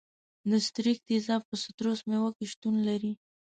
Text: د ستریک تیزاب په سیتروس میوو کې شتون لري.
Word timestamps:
د 0.49 0.51
ستریک 0.67 0.97
تیزاب 1.07 1.41
په 1.49 1.55
سیتروس 1.63 1.99
میوو 2.09 2.35
کې 2.37 2.45
شتون 2.53 2.75
لري. 2.87 3.11